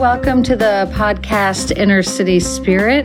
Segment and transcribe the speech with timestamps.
[0.00, 3.04] welcome to the podcast Inner City Spirit,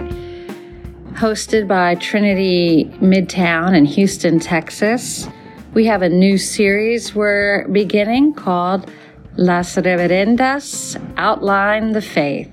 [1.15, 5.28] hosted by Trinity Midtown in Houston, Texas.
[5.73, 8.90] We have a new series we're beginning called
[9.36, 12.50] Las Reverendas Outline the Faith.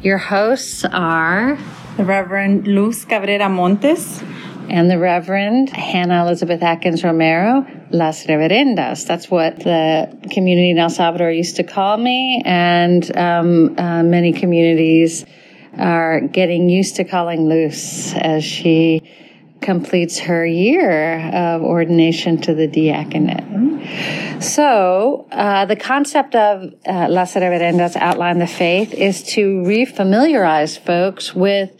[0.00, 1.58] Your hosts are
[1.98, 4.22] the Reverend Luz Cabrera Montes
[4.70, 9.06] and the Reverend Hannah Elizabeth Atkins Romero, Las Reverendas.
[9.06, 14.32] That's what the community in El Salvador used to call me, and um, uh, many
[14.32, 15.24] communities
[15.76, 19.02] are getting used to calling Luz as she
[19.60, 24.42] completes her year of ordination to the diaconate.
[24.42, 31.34] So, uh, the concept of uh, Las Reverendas outline the faith is to refamiliarize folks
[31.34, 31.70] with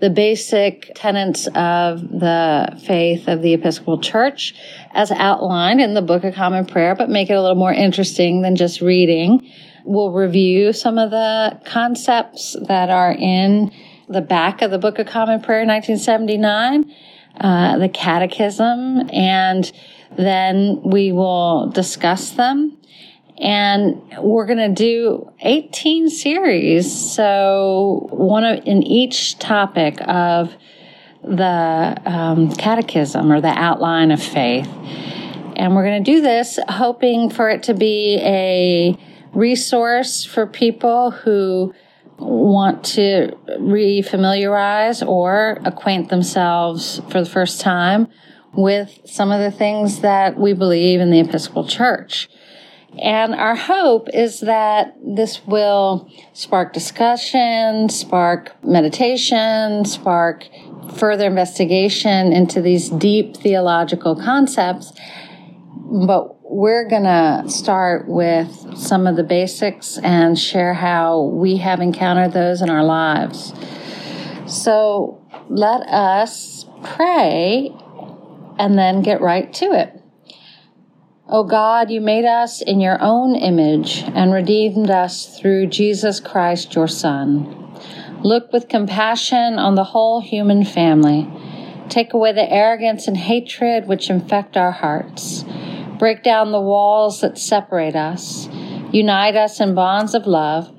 [0.00, 4.54] the basic tenets of the faith of the Episcopal Church
[4.92, 8.42] as outlined in the Book of Common Prayer, but make it a little more interesting
[8.42, 9.50] than just reading.
[9.84, 13.70] We'll review some of the concepts that are in
[14.08, 16.92] the back of the Book of Common Prayer 1979,
[17.40, 19.70] uh, the Catechism, and
[20.16, 22.76] then we will discuss them
[23.38, 30.54] and we're going to do 18 series so one of in each topic of
[31.22, 34.68] the um, catechism or the outline of faith
[35.56, 38.96] and we're going to do this hoping for it to be a
[39.32, 41.74] resource for people who
[42.18, 48.08] want to refamiliarize or acquaint themselves for the first time
[48.52, 52.28] with some of the things that we believe in the Episcopal Church.
[53.00, 60.46] And our hope is that this will spark discussion, spark meditation, spark
[60.96, 64.92] further investigation into these deep theological concepts.
[66.06, 71.80] But we're going to start with some of the basics and share how we have
[71.80, 73.52] encountered those in our lives.
[74.46, 77.74] So let us pray
[78.58, 80.03] and then get right to it.
[81.26, 86.74] O God, you made us in your own image and redeemed us through Jesus Christ,
[86.74, 87.72] your Son.
[88.22, 91.26] Look with compassion on the whole human family.
[91.88, 95.46] Take away the arrogance and hatred which infect our hearts.
[95.98, 98.46] Break down the walls that separate us.
[98.92, 100.70] Unite us in bonds of love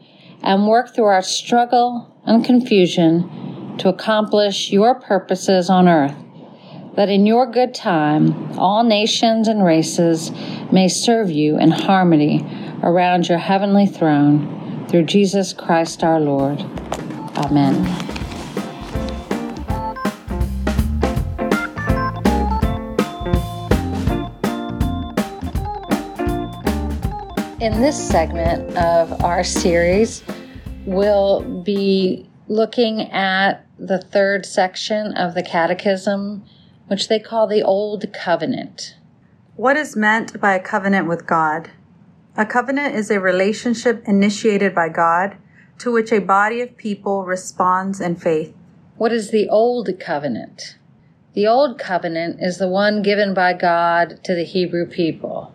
[0.43, 6.24] and work through our struggle and confusion to accomplish your purposes on earth
[6.95, 10.31] that in your good time all nations and races
[10.71, 12.45] may serve you in harmony
[12.81, 16.61] around your heavenly throne through Jesus Christ our Lord.
[17.37, 17.75] Amen.
[27.59, 30.23] In this segment of our series,
[30.85, 36.43] we'll be looking at the third section of the Catechism
[36.87, 38.95] which they call the Old Covenant.
[39.55, 41.69] What is meant by a covenant with God?
[42.37, 45.37] A covenant is a relationship initiated by God
[45.79, 48.53] to which a body of people responds in faith.
[48.97, 50.77] What is the Old Covenant?
[51.33, 55.53] The Old Covenant is the one given by God to the Hebrew people.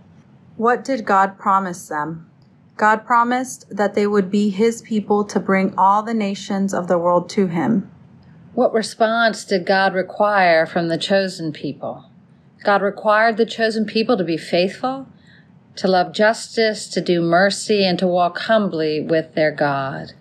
[0.57, 2.31] What did God promise them?
[2.77, 6.99] God promised that they would be His people to bring all the nations of the
[6.99, 7.91] world to Him.
[8.53, 12.07] What response did God require from the chosen people?
[12.65, 15.07] God required the chosen people to be faithful,
[15.77, 20.15] to love justice, to do mercy, and to walk humbly with their God.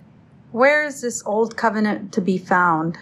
[0.52, 3.00] Where is this old covenant to be found?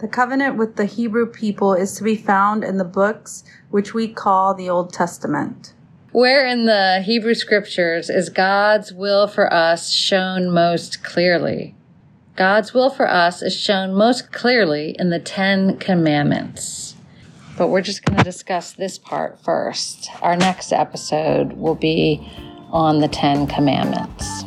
[0.00, 4.06] The covenant with the Hebrew people is to be found in the books which we
[4.06, 5.72] call the Old Testament.
[6.12, 11.74] Where in the Hebrew scriptures is God's will for us shown most clearly?
[12.38, 16.94] God's will for us is shown most clearly in the Ten Commandments.
[17.56, 20.08] But we're just going to discuss this part first.
[20.22, 22.30] Our next episode will be
[22.70, 24.44] on the Ten Commandments.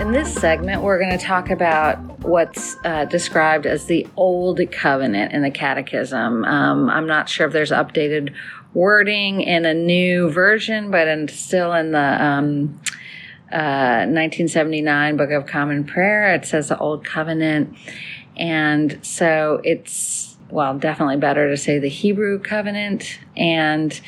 [0.00, 5.32] In this segment, we're going to talk about what's uh, described as the Old Covenant
[5.32, 6.44] in the Catechism.
[6.44, 8.34] Um, I'm not sure if there's updated
[8.74, 12.80] wording in a new version, but in, still in the um,
[13.52, 17.76] uh, 1979 Book of Common Prayer, it says the Old Covenant.
[18.36, 23.18] And so it's, well, definitely better to say the Hebrew covenant.
[23.36, 23.98] And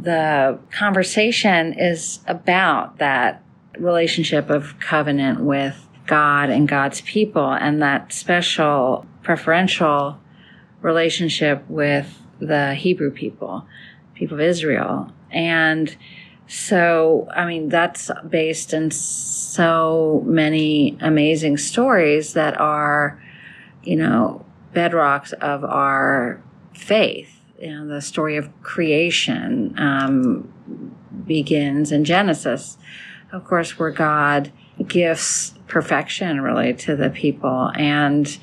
[0.00, 3.42] the conversation is about that
[3.78, 10.18] relationship of covenant with God and God's people and that special preferential
[10.80, 13.66] relationship with the Hebrew people,
[14.14, 15.12] people of Israel.
[15.30, 15.96] And
[16.46, 23.22] so, I mean, that's based in so many amazing stories that are,
[23.82, 24.44] you know,
[24.74, 26.42] bedrocks of our
[26.74, 27.40] faith.
[27.60, 30.52] You know, the story of creation um,
[31.26, 32.76] begins in Genesis,
[33.30, 38.38] of course, where God gifts perfection really to the people and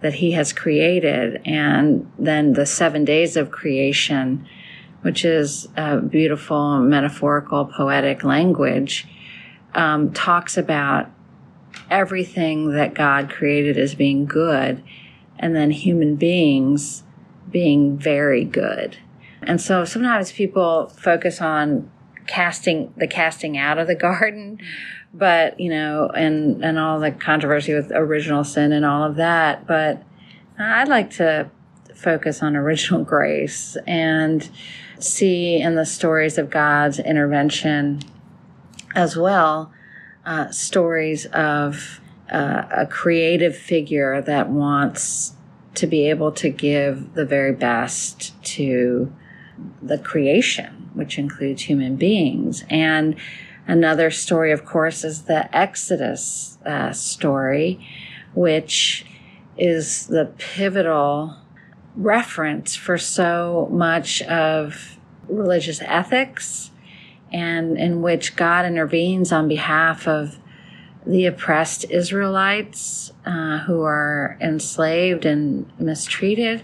[0.00, 1.40] that he has created.
[1.44, 4.46] And then the seven days of creation,
[5.02, 9.06] which is a beautiful metaphorical poetic language,
[9.74, 11.10] um, talks about
[11.90, 14.82] everything that God created as being good
[15.38, 17.02] and then human beings
[17.50, 18.98] being very good.
[19.42, 21.90] And so sometimes people focus on
[22.26, 24.58] casting the casting out of the garden,
[25.16, 29.66] but you know, and and all the controversy with original sin and all of that.
[29.66, 30.02] But
[30.58, 31.50] I'd like to
[31.94, 34.48] focus on original grace and
[34.98, 38.00] see in the stories of God's intervention
[38.94, 39.72] as well
[40.26, 45.34] uh, stories of uh, a creative figure that wants
[45.74, 49.12] to be able to give the very best to
[49.80, 52.64] the creation, which includes human beings.
[52.68, 53.14] And
[53.66, 57.80] another story, of course, is the Exodus uh, story,
[58.34, 59.04] which
[59.56, 61.36] is the pivotal
[61.96, 64.98] reference for so much of
[65.28, 66.70] religious ethics
[67.32, 70.38] and in which God intervenes on behalf of
[71.06, 76.62] the oppressed Israelites uh, who are enslaved and mistreated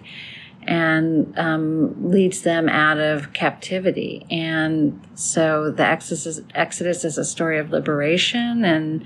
[0.65, 4.25] and um, leads them out of captivity.
[4.31, 9.05] And so the Exodus, Exodus is a story of liberation and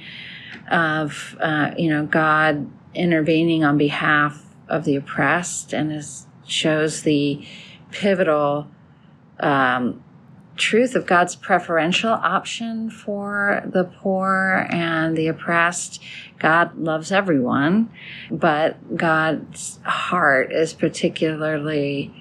[0.70, 7.46] of, uh, you know, God intervening on behalf of the oppressed and is, shows the
[7.90, 8.68] pivotal
[9.40, 10.02] um,
[10.56, 16.02] truth of God's preferential option for the poor and the oppressed.
[16.38, 17.90] God loves everyone,
[18.30, 22.12] but God's heart is particularly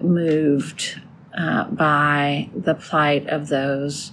[0.00, 1.00] moved
[1.36, 4.12] uh, by the plight of those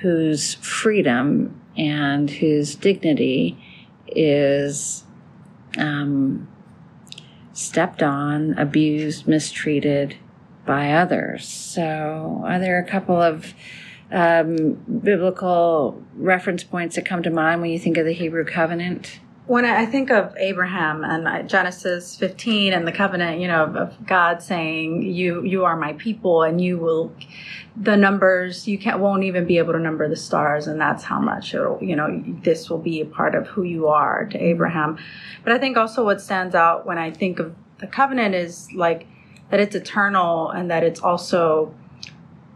[0.00, 3.56] whose freedom and whose dignity
[4.06, 5.04] is
[5.76, 6.48] um,
[7.52, 10.16] stepped on, abused, mistreated,
[10.68, 11.48] by others.
[11.48, 13.54] So, are there a couple of
[14.12, 19.18] um, biblical reference points that come to mind when you think of the Hebrew covenant?
[19.46, 24.42] When I think of Abraham and Genesis 15 and the covenant, you know, of God
[24.42, 27.12] saying, "You, you are my people, and you will."
[27.80, 31.18] The numbers you can't won't even be able to number the stars, and that's how
[31.18, 31.82] much it'll.
[31.82, 34.98] You know, this will be a part of who you are to Abraham.
[35.44, 39.06] But I think also what stands out when I think of the covenant is like
[39.50, 41.74] that it's eternal and that it's also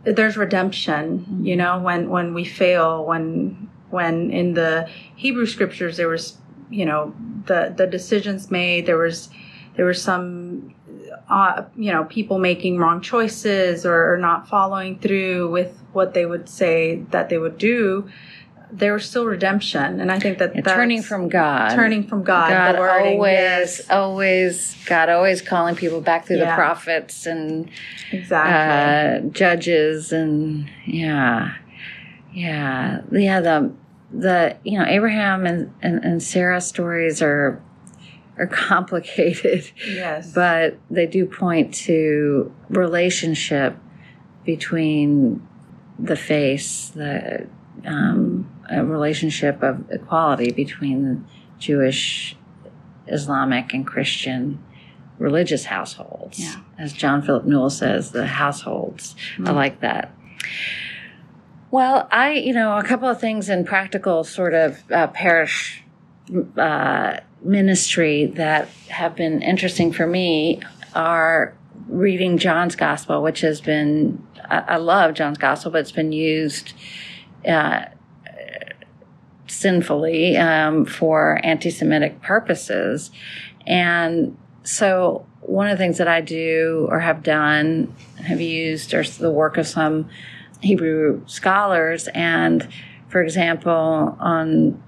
[0.04, 1.44] there's redemption mm-hmm.
[1.44, 6.38] you know when when we fail when when in the hebrew scriptures there was
[6.70, 7.14] you know
[7.46, 9.28] the the decisions made there was
[9.76, 10.74] there was some
[11.28, 16.26] uh, you know people making wrong choices or, or not following through with what they
[16.26, 18.08] would say that they would do
[18.72, 22.48] there was still redemption, and I think that yeah, turning from God, turning from God,
[22.48, 23.90] God wording, always, yes.
[23.90, 26.50] always, God always calling people back through yeah.
[26.50, 27.68] the prophets and
[28.10, 31.54] exactly uh, judges, and yeah,
[32.32, 33.40] yeah, yeah.
[33.40, 33.72] The
[34.10, 37.62] the you know Abraham and and, and Sarah stories are
[38.38, 43.76] are complicated, yes, but they do point to relationship
[44.46, 45.46] between
[45.98, 47.46] the face, the
[47.84, 51.26] um, a relationship of equality between
[51.58, 52.36] Jewish,
[53.06, 54.62] Islamic, and Christian
[55.18, 56.40] religious households.
[56.40, 56.56] Yeah.
[56.78, 59.14] As John Philip Newell says, the households.
[59.34, 59.48] Mm-hmm.
[59.48, 60.14] I like that.
[61.70, 65.84] Well, I, you know, a couple of things in practical sort of uh, parish
[66.56, 70.60] uh, ministry that have been interesting for me
[70.94, 71.54] are
[71.88, 76.74] reading John's Gospel, which has been, I, I love John's Gospel, but it's been used
[77.46, 77.86] uh,
[79.52, 83.10] sinfully um, for anti Semitic purposes.
[83.66, 87.94] And so, one of the things that I do or have done,
[88.24, 90.08] have used, are the work of some
[90.60, 92.08] Hebrew scholars.
[92.14, 92.68] And
[93.08, 94.82] for example, on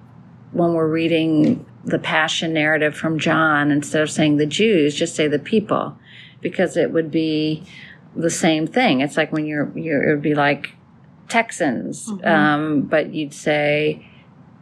[0.52, 5.26] when we're reading the passion narrative from John, instead of saying the Jews, just say
[5.26, 5.99] the people,
[6.40, 7.64] because it would be
[8.14, 9.00] the same thing.
[9.00, 10.71] It's like when you're, you're it would be like
[11.28, 12.26] Texans, mm-hmm.
[12.26, 14.06] um, but you'd say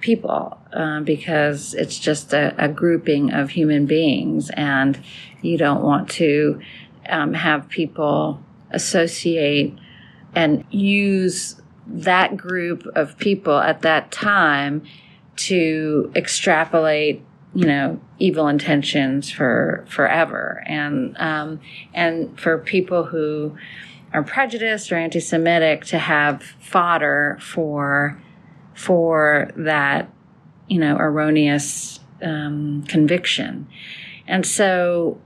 [0.03, 5.03] people uh, because it's just a, a, grouping of human beings, and
[5.41, 6.61] you don't want to
[7.09, 9.75] um, have people associate
[10.35, 14.83] and use that group of people at that time
[15.37, 17.23] to extrapolate
[17.55, 20.63] you know evil intentions for forever.
[20.67, 21.61] And um,
[21.95, 23.57] and for people who
[24.13, 28.21] are prejudiced or anti-semitic to have fodder for
[28.75, 30.11] for that
[30.69, 33.67] you know erroneous um, conviction
[34.27, 35.19] and so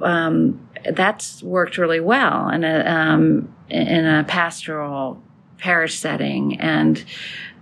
[0.00, 5.22] um, that's worked really well in a um, in a pastoral
[5.58, 7.04] parish setting and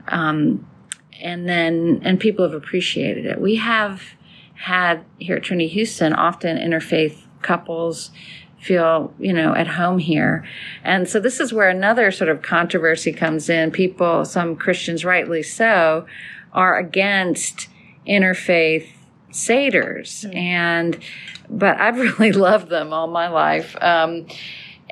[0.09, 0.67] um,
[1.21, 3.41] and then and people have appreciated it.
[3.41, 4.03] We have
[4.55, 8.11] had here at Trinity Houston often interfaith couples
[8.67, 10.45] feel you know at home here.
[10.83, 13.71] And so this is where another sort of controversy comes in.
[13.71, 16.07] People some christians rightly so
[16.53, 17.69] are against
[18.07, 18.89] interfaith
[19.31, 20.37] seders mm-hmm.
[20.37, 20.99] and
[21.51, 23.77] but i've really loved them all my life.
[23.81, 24.27] Um,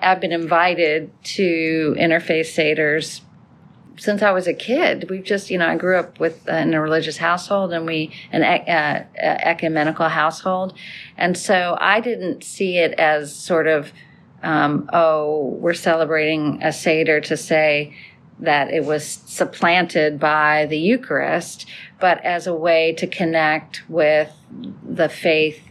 [0.00, 3.20] i've been invited to interfaith seders
[3.96, 5.08] since I was a kid.
[5.10, 8.12] We've just, you know, I grew up with uh, in a religious household and we
[8.32, 10.74] an uh, ecumenical household,
[11.16, 13.92] and so I didn't see it as sort of,
[14.42, 17.94] um, oh, we're celebrating a seder to say
[18.40, 21.66] that it was supplanted by the Eucharist,
[22.00, 24.32] but as a way to connect with
[24.82, 25.62] the faith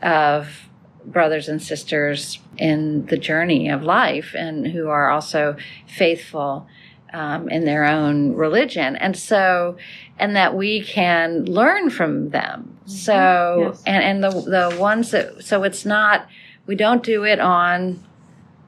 [0.00, 0.68] of
[1.04, 6.66] brothers and sisters in the journey of life and who are also faithful
[7.14, 8.96] um, in their own religion.
[8.96, 9.76] And so,
[10.18, 12.76] and that we can learn from them.
[12.80, 12.90] Mm-hmm.
[12.90, 13.82] So, yes.
[13.86, 16.26] and, and the, the ones that, so it's not,
[16.66, 18.04] we don't do it on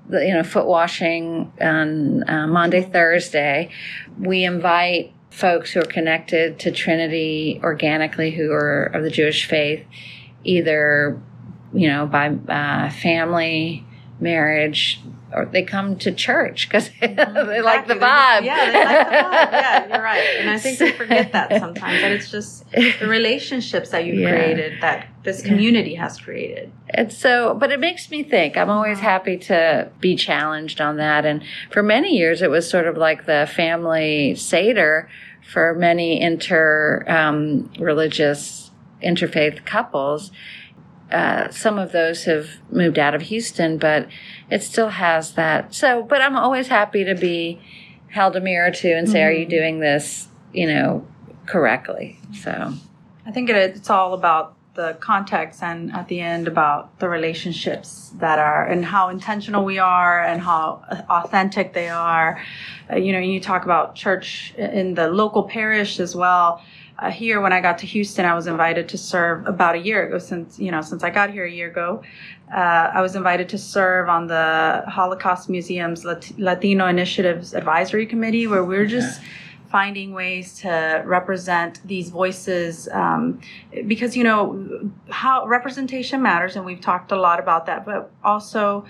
[0.09, 3.71] the, you know, foot washing on uh, Maundy, Thursday.
[4.19, 9.85] We invite folks who are connected to Trinity organically, who are of the Jewish faith,
[10.45, 11.21] either,
[11.75, 13.85] you know, by uh, family,
[14.21, 15.01] marriage,
[15.33, 17.49] or they come to church because mm-hmm.
[17.49, 18.45] they like the vibe.
[18.45, 19.53] yeah, they like the vibe.
[19.53, 20.37] Yeah, you're right.
[20.39, 24.31] And I think we forget that sometimes that it's just the relationships that you've yeah.
[24.31, 26.73] created that this community has created.
[26.91, 28.57] And so, but it makes me think.
[28.57, 31.27] I'm always happy to be challenged on that.
[31.27, 35.09] And for many years, it was sort of like the family seder
[35.53, 38.71] for many inter um, religious
[39.03, 40.31] interfaith couples
[41.11, 44.09] uh, some of those have moved out of Houston, but
[44.51, 45.75] it still has that.
[45.75, 47.61] So, but I'm always happy to be
[48.09, 49.29] held a mirror to and say, mm-hmm.
[49.29, 49.51] "Are you mm-hmm.
[49.51, 51.07] doing this, you know,
[51.47, 52.73] correctly?" So,
[53.25, 58.13] I think it, it's all about the context and at the end about the relationships
[58.17, 62.39] that are and how intentional we are and how authentic they are.
[62.91, 66.63] Uh, you know, you talk about church in the local parish as well
[66.99, 70.07] uh, here when I got to Houston, I was invited to serve about a year
[70.07, 70.19] ago.
[70.19, 72.03] Since you know, since I got here a year ago,
[72.55, 76.05] uh, I was invited to serve on the Holocaust Museum's
[76.39, 79.21] Latino Initiatives Advisory Committee, where we're just.
[79.69, 83.41] Finding ways to represent these voices, um,
[83.89, 87.85] because you know how representation matters, and we've talked a lot about that.
[87.85, 88.87] But also,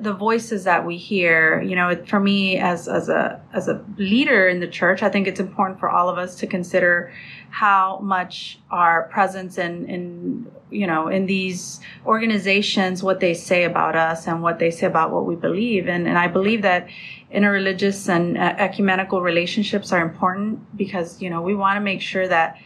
[0.00, 4.46] the voices that we hear you know for me as as a as a leader
[4.46, 7.12] in the church i think it's important for all of us to consider
[7.52, 13.94] how much our presence in in you know in these organizations what they say about
[13.94, 15.86] us and what they say about what we believe.
[15.86, 16.88] And and i believe that
[17.32, 22.26] interreligious and uh, ecumenical relationships are important because you know we want to make sure
[22.26, 22.56] that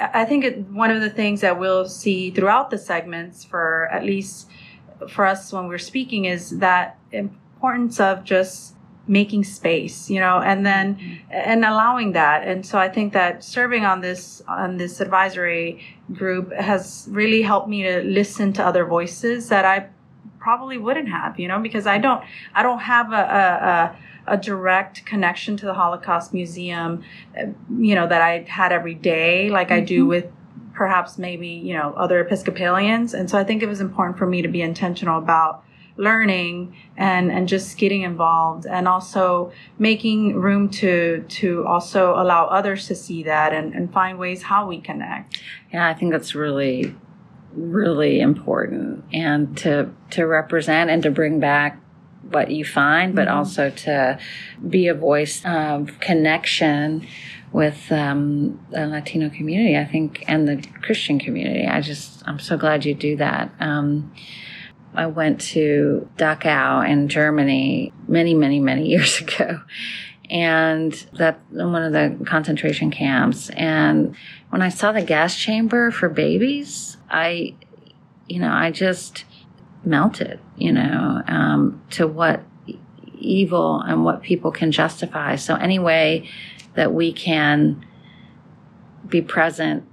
[0.00, 4.04] I think it, one of the things that we'll see throughout the segments for at
[4.04, 4.48] least
[5.08, 8.74] for us when we're speaking is that importance of just
[9.08, 11.14] making space you know and then mm-hmm.
[11.30, 16.52] and allowing that and so i think that serving on this on this advisory group
[16.52, 19.86] has really helped me to listen to other voices that i
[20.38, 22.22] probably wouldn't have you know because i don't
[22.54, 27.02] i don't have a, a, a, a direct connection to the holocaust museum
[27.78, 29.78] you know that i had every day like mm-hmm.
[29.78, 30.08] i do mm-hmm.
[30.08, 30.26] with
[30.78, 34.40] perhaps maybe you know other Episcopalians, and so I think it was important for me
[34.42, 35.64] to be intentional about
[35.96, 42.86] learning and and just getting involved and also making room to to also allow others
[42.86, 45.42] to see that and, and find ways how we connect
[45.72, 46.94] yeah i think that's really
[47.52, 51.80] really important and to to represent and to bring back
[52.30, 53.38] what you find but mm-hmm.
[53.38, 54.16] also to
[54.68, 57.04] be a voice of connection
[57.52, 61.66] with um, the Latino community, I think, and the Christian community.
[61.66, 63.50] I just, I'm so glad you do that.
[63.58, 64.12] Um,
[64.94, 69.60] I went to Dachau in Germany many, many, many years ago.
[70.30, 73.48] and that one of the concentration camps.
[73.50, 74.14] And
[74.50, 77.54] when I saw the gas chamber for babies, I,
[78.28, 79.24] you know, I just
[79.84, 82.42] melted, you know, um, to what
[83.14, 85.36] evil and what people can justify.
[85.36, 86.28] So any way
[86.78, 87.84] that we can
[89.08, 89.84] be present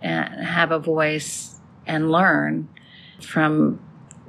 [0.00, 2.66] and have a voice and learn
[3.20, 3.78] from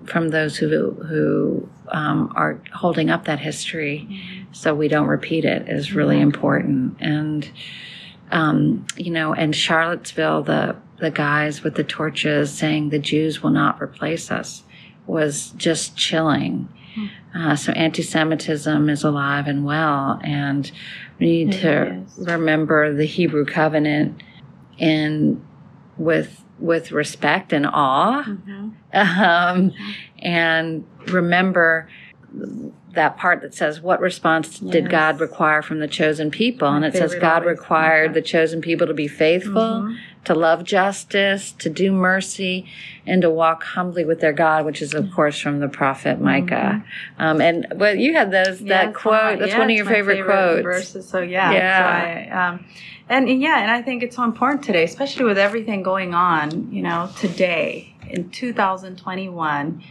[0.05, 4.51] from those who who um, are holding up that history, mm-hmm.
[4.51, 6.25] so we don't repeat it, is really mm-hmm.
[6.25, 6.97] important.
[6.99, 7.49] And
[8.33, 13.51] um, you know, in Charlottesville, the the guys with the torches saying the Jews will
[13.51, 14.63] not replace us
[15.07, 16.67] was just chilling.
[17.33, 20.71] Uh, so anti-Semitism is alive and well, and
[21.19, 22.17] we need it to is.
[22.17, 24.21] remember the Hebrew covenant
[24.79, 25.43] and
[25.97, 28.69] with with respect and awe, mm-hmm.
[28.93, 29.71] um,
[30.19, 31.89] and remember
[32.93, 34.71] that part that says, What response yes.
[34.71, 36.69] did God require from the chosen people?
[36.69, 39.95] My and it says, God required the chosen people to be faithful, mm-hmm.
[40.25, 42.65] to love justice, to do mercy,
[43.05, 45.15] and to walk humbly with their God, which is, of mm-hmm.
[45.15, 46.83] course, from the prophet Micah.
[46.83, 47.21] Mm-hmm.
[47.21, 49.39] Um, and well, you had those, yeah, that quote.
[49.39, 50.63] that's yeah, one of your favorite, favorite, quotes.
[50.63, 51.07] Verses.
[51.07, 51.51] So, yeah.
[51.51, 51.79] yeah.
[51.79, 52.65] So I, um,
[53.09, 56.71] and, and yeah, and I think it's so important today, especially with everything going on,
[56.71, 59.83] you know, today in 2021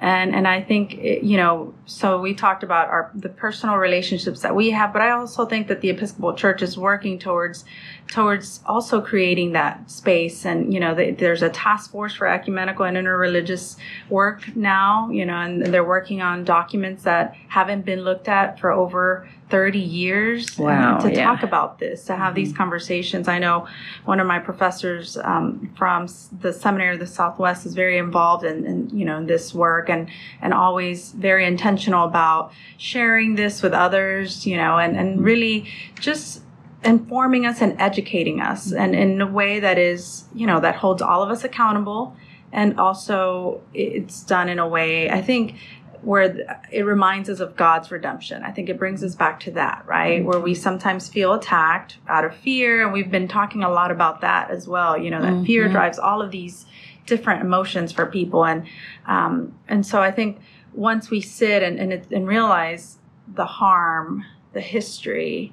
[0.00, 4.54] and and I think you know so we talked about our the personal relationships that
[4.54, 7.64] we have but I also think that the Episcopal Church is working towards
[8.08, 10.46] towards also creating that space.
[10.46, 13.76] And you know the, there's a task force for ecumenical and interreligious
[14.08, 18.70] work now you know and they're working on documents that haven't been looked at for
[18.70, 21.24] over 30 years wow, to yeah.
[21.24, 22.34] talk about this, to have mm-hmm.
[22.36, 23.28] these conversations.
[23.28, 23.66] I know
[24.04, 26.06] one of my professors um, from
[26.40, 29.88] the Seminary of the Southwest is very involved in, in, you know in this work
[29.88, 30.08] and
[30.40, 36.42] and always very intentional about sharing this with others, you know, and and really just
[36.84, 41.02] informing us and educating us and in a way that is you know that holds
[41.02, 42.16] all of us accountable
[42.52, 45.56] and also it's done in a way i think
[46.02, 48.42] where it reminds us of God's redemption.
[48.42, 50.20] I think it brings us back to that, right?
[50.20, 50.28] Mm-hmm.
[50.28, 52.84] Where we sometimes feel attacked out of fear.
[52.84, 54.96] And we've been talking a lot about that as well.
[54.96, 55.44] You know, that mm-hmm.
[55.44, 56.66] fear drives all of these
[57.06, 58.44] different emotions for people.
[58.44, 58.66] And,
[59.06, 60.40] um, and so I think
[60.72, 62.98] once we sit and, and, it, and realize
[63.34, 65.52] the harm, the history,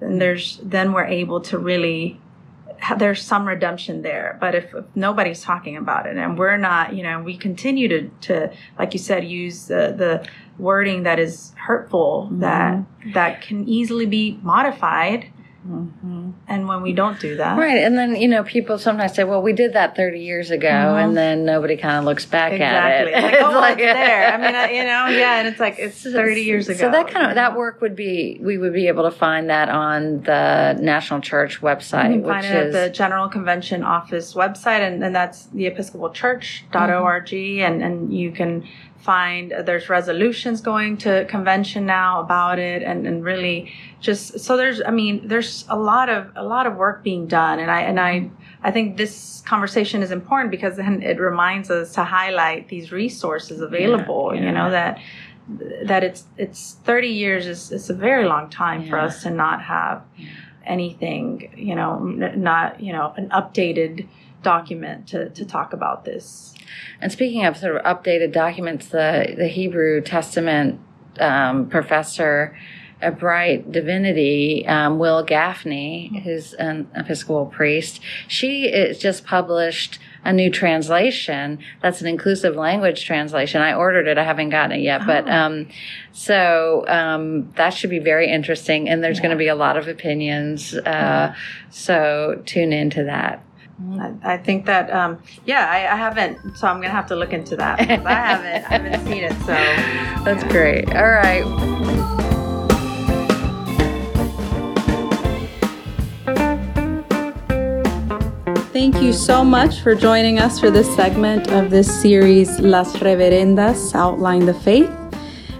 [0.00, 2.20] then there's, then we're able to really
[2.96, 4.36] there's some redemption there.
[4.40, 8.08] But if, if, nobody's talking about it and we're not, you know, we continue to,
[8.22, 12.40] to like you said, use the, the wording that is hurtful, mm-hmm.
[12.40, 15.30] that that can easily be modified
[15.66, 16.30] Mm-hmm.
[16.48, 17.56] And when we don't do that.
[17.56, 17.78] Right.
[17.78, 20.68] And then, you know, people sometimes say, well, we did that 30 years ago.
[20.68, 21.04] Mm-hmm.
[21.04, 23.12] And then nobody kind of looks back exactly.
[23.12, 23.34] at it.
[23.34, 24.32] It's like, oh, like, it's there.
[24.32, 25.38] I mean, you know, yeah.
[25.38, 26.78] And it's like, it's 30 years ago.
[26.78, 29.68] So that kind of, that work would be, we would be able to find that
[29.68, 32.14] on the National Church website.
[32.14, 34.80] You can find it is, at the General Convention Office website.
[34.80, 37.26] And, and that's the episcopalchurch.org.
[37.26, 37.62] Mm-hmm.
[37.62, 38.66] And, and you can
[39.02, 44.56] find uh, there's resolutions going to convention now about it and, and really just so
[44.56, 47.80] there's i mean there's a lot of a lot of work being done and i
[47.80, 48.30] and i
[48.62, 53.60] i think this conversation is important because then it reminds us to highlight these resources
[53.60, 54.46] available yeah, yeah.
[54.46, 54.98] you know that
[55.82, 58.90] that it's it's 30 years is, is a very long time yeah.
[58.90, 60.02] for us to not have
[60.64, 64.06] anything you know not you know an updated
[64.42, 66.52] document to, to talk about this
[67.02, 70.80] and speaking of sort of updated documents, the, the Hebrew Testament
[71.18, 72.56] um, professor,
[73.02, 80.32] a Brite Divinity, um, Wil Gafney, who's an Episcopal priest, she is just published a
[80.32, 83.60] new translation that's an inclusive language translation.
[83.60, 84.18] I ordered it.
[84.18, 85.06] I haven't gotten it yet, oh.
[85.06, 85.68] but um,
[86.12, 88.88] so um, that should be very interesting.
[88.88, 89.22] And there's yeah.
[89.24, 90.74] going to be a lot of opinions.
[90.74, 91.34] Uh, yeah.
[91.70, 93.42] So tune into that.
[93.90, 97.32] I, I think that um, yeah, I, I, haven't, so I'm gonna have to look
[97.32, 97.80] into that.
[97.80, 99.46] I haven't, I haven't seen it, so
[100.24, 100.52] that's yeah.
[100.52, 100.94] great.
[100.94, 101.44] All right.
[108.72, 113.94] Thank you so much for joining us for this segment of this series, Las Reverendas
[113.94, 114.90] Outline the Faith.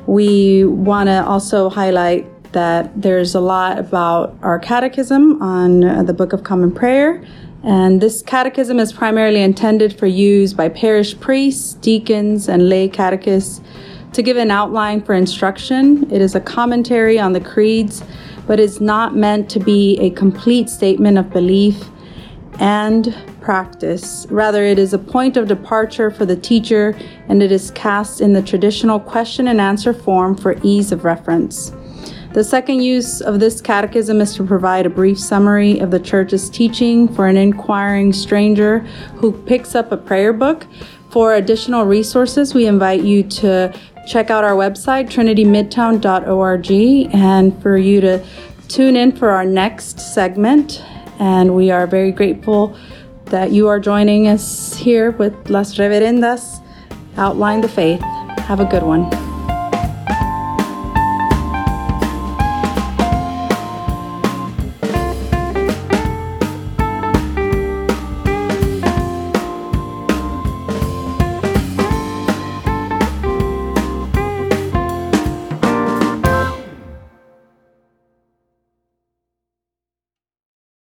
[0.06, 6.14] We want to also highlight that there's a lot about our catechism on uh, the
[6.14, 7.24] Book of Common Prayer
[7.64, 13.60] and this catechism is primarily intended for use by parish priests, deacons, and lay catechists
[14.14, 16.10] to give an outline for instruction.
[16.12, 18.02] It is a commentary on the creeds,
[18.48, 21.84] but is not meant to be a complete statement of belief
[22.58, 24.26] and practice.
[24.28, 26.96] Rather, it is a point of departure for the teacher
[27.28, 31.72] and it is cast in the traditional question and answer form for ease of reference.
[32.32, 36.48] The second use of this catechism is to provide a brief summary of the church's
[36.48, 38.78] teaching for an inquiring stranger
[39.16, 40.66] who picks up a prayer book.
[41.10, 46.70] For additional resources, we invite you to check out our website, trinitymidtown.org,
[47.14, 48.24] and for you to
[48.68, 50.82] tune in for our next segment.
[51.18, 52.74] And we are very grateful
[53.26, 56.64] that you are joining us here with Las Reverendas
[57.18, 58.00] Outline the Faith.
[58.46, 59.21] Have a good one.